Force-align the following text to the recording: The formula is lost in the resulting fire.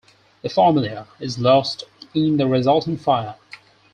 The 0.41 0.49
formula 0.49 1.05
is 1.19 1.37
lost 1.37 1.83
in 2.15 2.37
the 2.37 2.47
resulting 2.47 2.97
fire. 2.97 3.35